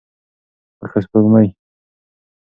[0.81, 1.47] لکه سپوږمۍ.